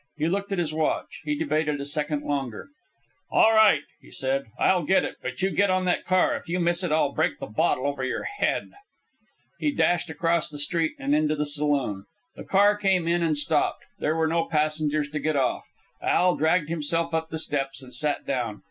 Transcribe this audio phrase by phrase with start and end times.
[0.17, 1.21] He looked at his watch.
[1.25, 2.69] He debated a second longer.
[3.29, 4.45] "All right," he said.
[4.57, 5.17] "I'll get it.
[5.21, 6.35] But you get on that car.
[6.35, 8.71] If you miss it, I'll break the bottle over your head."
[9.59, 12.05] He dashed across the street and into the saloon.
[12.35, 13.83] The car came in and stopped.
[13.99, 15.65] There were no passengers to get off.
[16.01, 18.59] Al dragged himself up the steps and sat down.